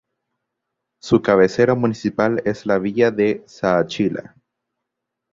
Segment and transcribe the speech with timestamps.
[0.99, 4.33] Su cabecera municipal es la Villa de Zaachila.